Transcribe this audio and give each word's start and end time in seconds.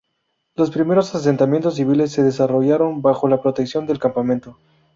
Los 0.55 0.71
primeros 0.71 1.13
asentamientos 1.13 1.75
civiles 1.75 2.11
se 2.11 2.23
desarrollaron 2.23 3.03
bajo 3.03 3.27
la 3.27 3.39
protección 3.39 3.85
del 3.85 3.99
campamento. 3.99 4.57